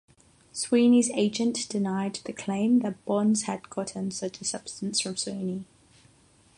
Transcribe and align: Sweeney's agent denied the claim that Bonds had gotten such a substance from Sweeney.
Sweeney's 0.51 1.11
agent 1.11 1.69
denied 1.69 2.15
the 2.25 2.33
claim 2.33 2.79
that 2.79 3.05
Bonds 3.05 3.43
had 3.43 3.69
gotten 3.69 4.09
such 4.09 4.41
a 4.41 4.45
substance 4.45 4.99
from 4.99 5.15
Sweeney. 5.15 5.63